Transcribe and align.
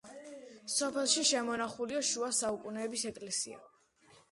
სოფელში 0.75 1.25
შემონახულია 1.33 2.03
შუა 2.09 2.33
საუკუნეების 2.41 3.07
ეკლესია. 3.13 3.63